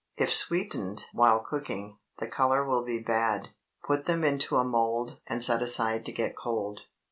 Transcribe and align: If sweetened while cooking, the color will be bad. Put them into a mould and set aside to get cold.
If 0.17 0.33
sweetened 0.33 1.05
while 1.13 1.45
cooking, 1.47 1.99
the 2.17 2.25
color 2.25 2.65
will 2.65 2.83
be 2.83 2.97
bad. 2.97 3.49
Put 3.85 4.05
them 4.05 4.23
into 4.23 4.55
a 4.55 4.63
mould 4.63 5.19
and 5.27 5.43
set 5.43 5.61
aside 5.61 6.07
to 6.07 6.11
get 6.11 6.35
cold. 6.35 6.87